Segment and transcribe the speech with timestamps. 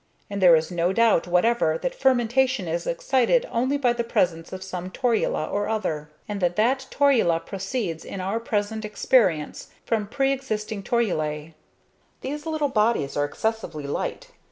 [0.31, 4.63] And there is no doubt whatever that fermentation is excited only by the presence of
[4.63, 10.31] some torula or other, and that that torula proceeds in our present experience, from pre
[10.31, 11.53] existing torulae.
[12.21, 14.29] These little bodies are excessively light.